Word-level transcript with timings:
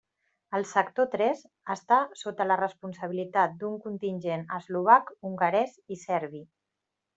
El 0.59 0.63
Sector 0.69 1.09
Tres 1.15 1.43
està 1.73 1.97
sota 2.21 2.47
la 2.53 2.57
responsabilitat 2.63 3.55
d'un 3.61 3.77
contingent 3.85 4.49
eslovac, 4.59 5.15
hongarès 5.31 5.79
i 5.99 6.03
serbi. 6.09 6.45